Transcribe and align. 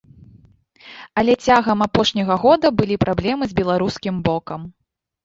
Але 1.21 1.33
цягам 1.47 1.83
апошняга 1.87 2.37
года 2.45 2.71
былі 2.79 2.95
праблемы 3.05 3.43
з 3.53 3.55
беларускім 3.61 4.15
бокам. 4.31 4.65